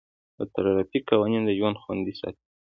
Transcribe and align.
د 0.37 0.39
ټرافیک 0.53 1.03
قوانین 1.11 1.43
د 1.45 1.49
ژوند 1.57 1.79
خوندي 1.81 2.13
ساتي. 2.19 2.45